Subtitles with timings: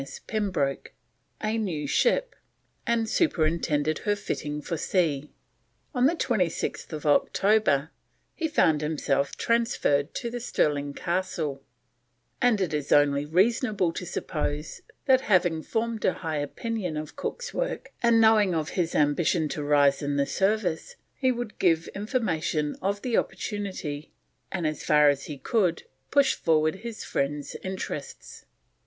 [0.01, 0.17] M.S.
[0.17, 0.93] Pembroke,
[1.43, 2.35] a new ship,
[2.87, 5.29] and superintended her fitting for sea.
[5.93, 7.91] On 26th October
[8.33, 11.61] he found himself transferred to the Stirling Castle,
[12.41, 17.53] and it is only reasonable to suppose that, having formed a high opinion of Cook's
[17.53, 22.75] work, and knowing of his ambition to rise in the service, he would give information
[22.81, 24.11] of the opportunity
[24.51, 28.45] and, as far as he could, push forward his friend's interests.